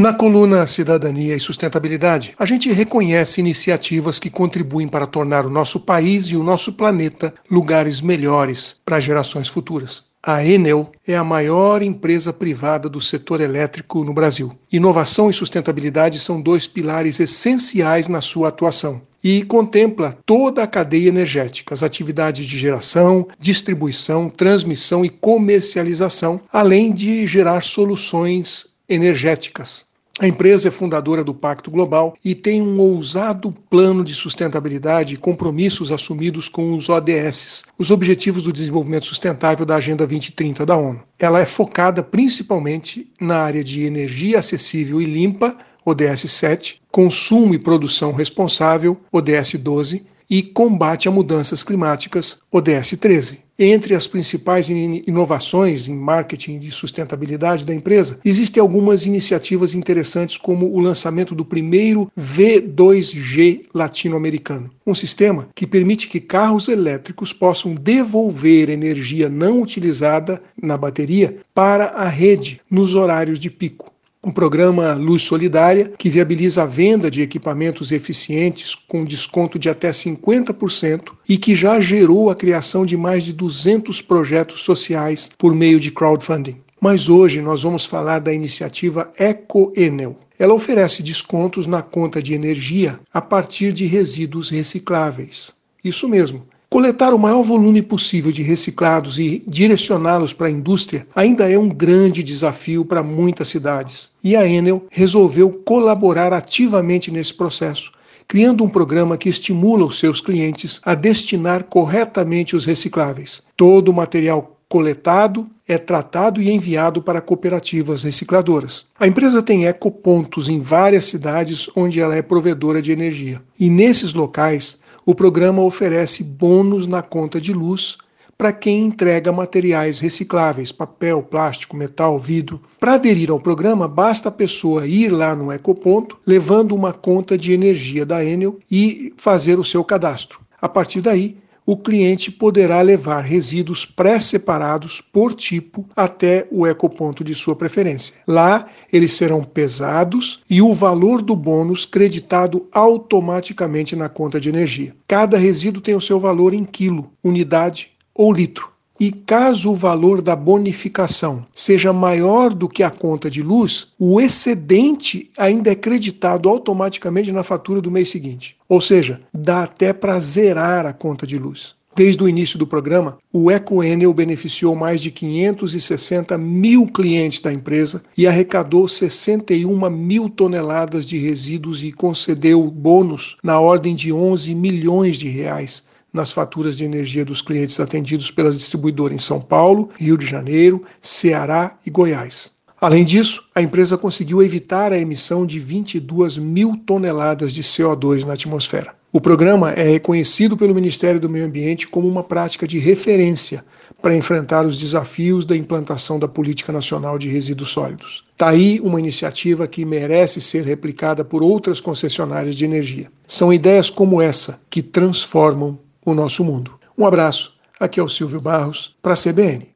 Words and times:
Na 0.00 0.14
coluna 0.14 0.66
Cidadania 0.66 1.36
e 1.36 1.40
Sustentabilidade, 1.40 2.34
a 2.38 2.46
gente 2.46 2.72
reconhece 2.72 3.38
iniciativas 3.38 4.18
que 4.18 4.30
contribuem 4.30 4.88
para 4.88 5.06
tornar 5.06 5.44
o 5.44 5.50
nosso 5.50 5.78
país 5.78 6.24
e 6.28 6.36
o 6.36 6.42
nosso 6.42 6.72
planeta 6.72 7.34
lugares 7.50 8.00
melhores 8.00 8.80
para 8.82 8.98
gerações 8.98 9.46
futuras. 9.46 10.04
A 10.22 10.42
Enel 10.42 10.90
é 11.06 11.14
a 11.14 11.22
maior 11.22 11.82
empresa 11.82 12.32
privada 12.32 12.88
do 12.88 12.98
setor 12.98 13.42
elétrico 13.42 14.02
no 14.02 14.14
Brasil. 14.14 14.58
Inovação 14.72 15.28
e 15.28 15.34
sustentabilidade 15.34 16.18
são 16.18 16.40
dois 16.40 16.66
pilares 16.66 17.20
essenciais 17.20 18.08
na 18.08 18.22
sua 18.22 18.48
atuação 18.48 19.02
e 19.22 19.42
contempla 19.42 20.16
toda 20.24 20.62
a 20.62 20.66
cadeia 20.66 21.08
energética, 21.08 21.74
as 21.74 21.82
atividades 21.82 22.46
de 22.46 22.58
geração, 22.58 23.28
distribuição, 23.38 24.30
transmissão 24.30 25.04
e 25.04 25.10
comercialização, 25.10 26.40
além 26.50 26.90
de 26.90 27.26
gerar 27.26 27.60
soluções 27.60 28.66
energéticas 28.88 29.89
a 30.20 30.28
empresa 30.28 30.68
é 30.68 30.70
fundadora 30.70 31.24
do 31.24 31.32
Pacto 31.32 31.70
Global 31.70 32.14
e 32.22 32.34
tem 32.34 32.60
um 32.60 32.78
ousado 32.78 33.50
plano 33.70 34.04
de 34.04 34.12
sustentabilidade 34.12 35.14
e 35.14 35.16
compromissos 35.16 35.90
assumidos 35.90 36.46
com 36.46 36.76
os 36.76 36.90
ODS, 36.90 37.64
os 37.78 37.90
Objetivos 37.90 38.42
do 38.42 38.52
Desenvolvimento 38.52 39.06
Sustentável 39.06 39.64
da 39.64 39.76
Agenda 39.76 40.06
2030 40.06 40.66
da 40.66 40.76
ONU. 40.76 41.02
Ela 41.18 41.40
é 41.40 41.46
focada 41.46 42.02
principalmente 42.02 43.10
na 43.18 43.38
área 43.38 43.64
de 43.64 43.84
energia 43.84 44.40
acessível 44.40 45.00
e 45.00 45.06
limpa, 45.06 45.56
ODS 45.86 46.30
7, 46.30 46.82
consumo 46.90 47.54
e 47.54 47.58
produção 47.58 48.12
responsável, 48.12 49.00
ODS 49.10 49.54
12, 49.54 50.04
e 50.30 50.42
combate 50.42 51.08
a 51.08 51.10
mudanças 51.10 51.64
climáticas, 51.64 52.38
ODS 52.52 52.92
13. 52.98 53.40
Entre 53.58 53.94
as 53.94 54.06
principais 54.06 54.70
inovações 54.70 55.86
em 55.86 55.94
marketing 55.94 56.58
de 56.58 56.70
sustentabilidade 56.70 57.66
da 57.66 57.74
empresa, 57.74 58.18
existem 58.24 58.58
algumas 58.58 59.04
iniciativas 59.04 59.74
interessantes, 59.74 60.38
como 60.38 60.72
o 60.72 60.80
lançamento 60.80 61.34
do 61.34 61.44
primeiro 61.44 62.10
V2G 62.18 63.66
latino-americano, 63.74 64.70
um 64.86 64.94
sistema 64.94 65.48
que 65.54 65.66
permite 65.66 66.08
que 66.08 66.20
carros 66.20 66.68
elétricos 66.68 67.34
possam 67.34 67.74
devolver 67.74 68.70
energia 68.70 69.28
não 69.28 69.60
utilizada 69.60 70.40
na 70.56 70.78
bateria 70.78 71.36
para 71.54 71.86
a 71.88 72.08
rede 72.08 72.62
nos 72.70 72.94
horários 72.94 73.38
de 73.38 73.50
pico 73.50 73.92
um 74.22 74.30
programa 74.30 74.92
Luz 74.94 75.22
Solidária 75.22 75.92
que 75.96 76.10
viabiliza 76.10 76.62
a 76.62 76.66
venda 76.66 77.10
de 77.10 77.22
equipamentos 77.22 77.90
eficientes 77.90 78.74
com 78.74 79.04
desconto 79.04 79.58
de 79.58 79.70
até 79.70 79.90
50% 79.90 81.12
e 81.26 81.38
que 81.38 81.54
já 81.54 81.80
gerou 81.80 82.28
a 82.28 82.34
criação 82.34 82.84
de 82.84 82.96
mais 82.98 83.24
de 83.24 83.32
200 83.32 84.02
projetos 84.02 84.60
sociais 84.60 85.30
por 85.38 85.54
meio 85.54 85.80
de 85.80 85.90
crowdfunding. 85.90 86.58
Mas 86.78 87.08
hoje 87.08 87.40
nós 87.40 87.62
vamos 87.62 87.86
falar 87.86 88.20
da 88.20 88.32
iniciativa 88.32 89.10
EcoEnel. 89.18 90.16
Ela 90.38 90.54
oferece 90.54 91.02
descontos 91.02 91.66
na 91.66 91.82
conta 91.82 92.22
de 92.22 92.34
energia 92.34 93.00
a 93.12 93.20
partir 93.20 93.72
de 93.72 93.86
resíduos 93.86 94.50
recicláveis. 94.50 95.54
Isso 95.82 96.08
mesmo. 96.08 96.46
Coletar 96.72 97.12
o 97.12 97.18
maior 97.18 97.42
volume 97.42 97.82
possível 97.82 98.30
de 98.30 98.44
reciclados 98.44 99.18
e 99.18 99.42
direcioná-los 99.44 100.32
para 100.32 100.46
a 100.46 100.50
indústria 100.52 101.04
ainda 101.16 101.50
é 101.50 101.58
um 101.58 101.68
grande 101.68 102.22
desafio 102.22 102.84
para 102.84 103.02
muitas 103.02 103.48
cidades. 103.48 104.12
E 104.22 104.36
a 104.36 104.46
Enel 104.46 104.86
resolveu 104.88 105.50
colaborar 105.50 106.32
ativamente 106.32 107.10
nesse 107.10 107.34
processo, 107.34 107.90
criando 108.28 108.62
um 108.62 108.68
programa 108.68 109.18
que 109.18 109.28
estimula 109.28 109.84
os 109.84 109.98
seus 109.98 110.20
clientes 110.20 110.80
a 110.84 110.94
destinar 110.94 111.64
corretamente 111.64 112.54
os 112.54 112.64
recicláveis. 112.64 113.42
Todo 113.56 113.88
o 113.88 113.94
material 113.94 114.56
coletado 114.68 115.48
é 115.66 115.76
tratado 115.76 116.40
e 116.40 116.52
enviado 116.52 117.02
para 117.02 117.20
cooperativas 117.20 118.04
recicladoras. 118.04 118.86
A 118.96 119.08
empresa 119.08 119.42
tem 119.42 119.64
ecopontos 119.64 120.48
em 120.48 120.60
várias 120.60 121.06
cidades 121.06 121.68
onde 121.74 121.98
ela 121.98 122.14
é 122.14 122.22
provedora 122.22 122.80
de 122.80 122.92
energia. 122.92 123.42
E 123.58 123.68
nesses 123.68 124.14
locais, 124.14 124.78
o 125.04 125.14
programa 125.14 125.62
oferece 125.62 126.22
bônus 126.22 126.86
na 126.86 127.02
conta 127.02 127.40
de 127.40 127.52
luz 127.52 127.98
para 128.40 128.52
quem 128.52 128.86
entrega 128.86 129.30
materiais 129.30 129.98
recicláveis, 129.98 130.72
papel, 130.72 131.22
plástico, 131.22 131.76
metal, 131.76 132.18
vidro. 132.18 132.58
Para 132.78 132.94
aderir 132.94 133.30
ao 133.30 133.38
programa, 133.38 133.86
basta 133.86 134.30
a 134.30 134.32
pessoa 134.32 134.86
ir 134.86 135.10
lá 135.10 135.36
no 135.36 135.52
Ecoponto, 135.52 136.18
levando 136.26 136.74
uma 136.74 136.90
conta 136.90 137.36
de 137.36 137.52
energia 137.52 138.06
da 138.06 138.24
Enel 138.24 138.58
e 138.70 139.12
fazer 139.18 139.58
o 139.58 139.64
seu 139.64 139.84
cadastro. 139.84 140.40
A 140.58 140.70
partir 140.70 141.02
daí, 141.02 141.36
o 141.70 141.76
cliente 141.76 142.32
poderá 142.32 142.80
levar 142.80 143.20
resíduos 143.20 143.86
pré-separados 143.86 145.00
por 145.00 145.32
tipo 145.32 145.88
até 145.94 146.48
o 146.50 146.66
ecoponto 146.66 147.22
de 147.22 147.32
sua 147.32 147.54
preferência. 147.54 148.16
Lá, 148.26 148.66
eles 148.92 149.12
serão 149.12 149.44
pesados 149.44 150.42
e 150.50 150.60
o 150.60 150.72
valor 150.72 151.22
do 151.22 151.36
bônus 151.36 151.86
creditado 151.86 152.66
automaticamente 152.72 153.94
na 153.94 154.08
conta 154.08 154.40
de 154.40 154.48
energia. 154.48 154.96
Cada 155.06 155.38
resíduo 155.38 155.80
tem 155.80 155.94
o 155.94 156.00
seu 156.00 156.18
valor 156.18 156.54
em 156.54 156.64
quilo, 156.64 157.12
unidade 157.22 157.92
ou 158.12 158.32
litro. 158.32 158.79
E 159.00 159.10
caso 159.10 159.70
o 159.70 159.74
valor 159.74 160.20
da 160.20 160.36
bonificação 160.36 161.46
seja 161.54 161.90
maior 161.90 162.52
do 162.52 162.68
que 162.68 162.82
a 162.82 162.90
conta 162.90 163.30
de 163.30 163.42
luz, 163.42 163.86
o 163.98 164.20
excedente 164.20 165.30
ainda 165.38 165.70
é 165.70 165.74
creditado 165.74 166.50
automaticamente 166.50 167.32
na 167.32 167.42
fatura 167.42 167.80
do 167.80 167.90
mês 167.90 168.10
seguinte. 168.10 168.58
Ou 168.68 168.78
seja, 168.78 169.22
dá 169.32 169.62
até 169.62 169.94
para 169.94 170.20
zerar 170.20 170.84
a 170.84 170.92
conta 170.92 171.26
de 171.26 171.38
luz. 171.38 171.74
Desde 171.96 172.22
o 172.22 172.28
início 172.28 172.58
do 172.58 172.66
programa, 172.66 173.16
o 173.32 173.50
EcoEnel 173.50 174.12
beneficiou 174.12 174.76
mais 174.76 175.00
de 175.00 175.10
560 175.10 176.36
mil 176.36 176.86
clientes 176.86 177.40
da 177.40 177.50
empresa 177.50 178.02
e 178.18 178.26
arrecadou 178.26 178.86
61 178.86 179.88
mil 179.88 180.28
toneladas 180.28 181.08
de 181.08 181.16
resíduos 181.16 181.82
e 181.82 181.90
concedeu 181.90 182.66
bônus 182.66 183.38
na 183.42 183.58
ordem 183.58 183.94
de 183.94 184.12
11 184.12 184.54
milhões 184.54 185.16
de 185.16 185.28
reais 185.30 185.88
nas 186.12 186.32
faturas 186.32 186.76
de 186.76 186.84
energia 186.84 187.24
dos 187.24 187.42
clientes 187.42 187.78
atendidos 187.78 188.30
pelas 188.30 188.58
distribuidoras 188.58 189.14
em 189.14 189.18
São 189.18 189.40
Paulo, 189.40 189.90
Rio 189.98 190.16
de 190.16 190.26
Janeiro, 190.26 190.84
Ceará 191.00 191.76
e 191.86 191.90
Goiás. 191.90 192.52
Além 192.80 193.04
disso, 193.04 193.42
a 193.54 193.60
empresa 193.60 193.98
conseguiu 193.98 194.42
evitar 194.42 194.90
a 194.92 194.98
emissão 194.98 195.44
de 195.44 195.60
22 195.60 196.38
mil 196.38 196.76
toneladas 196.86 197.52
de 197.52 197.62
CO2 197.62 198.24
na 198.24 198.32
atmosfera. 198.32 198.94
O 199.12 199.20
programa 199.20 199.72
é 199.72 199.82
reconhecido 199.82 200.56
pelo 200.56 200.74
Ministério 200.74 201.20
do 201.20 201.28
Meio 201.28 201.44
Ambiente 201.44 201.88
como 201.88 202.08
uma 202.08 202.22
prática 202.22 202.66
de 202.66 202.78
referência 202.78 203.64
para 204.00 204.16
enfrentar 204.16 204.64
os 204.64 204.78
desafios 204.78 205.44
da 205.44 205.56
implantação 205.56 206.18
da 206.18 206.28
Política 206.28 206.72
Nacional 206.72 207.18
de 207.18 207.28
Resíduos 207.28 207.70
Sólidos. 207.70 208.24
Está 208.32 208.48
aí 208.48 208.80
uma 208.80 208.98
iniciativa 208.98 209.66
que 209.66 209.84
merece 209.84 210.40
ser 210.40 210.64
replicada 210.64 211.22
por 211.24 211.42
outras 211.42 211.80
concessionárias 211.80 212.56
de 212.56 212.64
energia. 212.64 213.08
São 213.26 213.52
ideias 213.52 213.90
como 213.90 214.22
essa 214.22 214.60
que 214.70 214.80
transformam 214.80 215.78
o 216.04 216.14
nosso 216.14 216.44
mundo. 216.44 216.78
Um 216.96 217.06
abraço. 217.06 217.54
Aqui 217.78 217.98
é 217.98 218.02
o 218.02 218.08
Silvio 218.08 218.40
Barros 218.40 218.96
para 219.02 219.14
a 219.14 219.16
CBN. 219.16 219.70